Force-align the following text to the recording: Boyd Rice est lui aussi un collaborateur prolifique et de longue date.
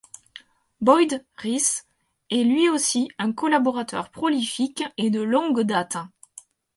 Boyd 0.81 1.23
Rice 1.37 1.85
est 2.31 2.43
lui 2.43 2.69
aussi 2.69 3.09
un 3.19 3.31
collaborateur 3.33 4.09
prolifique 4.09 4.83
et 4.97 5.11
de 5.11 5.21
longue 5.21 5.59
date. 5.61 5.97